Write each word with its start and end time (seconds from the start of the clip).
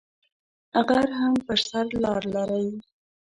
غر 0.87 1.07
هم 1.19 1.33
پر 1.45 1.59
سر 1.67 1.87
لار 2.03 2.23
لری 2.33 2.67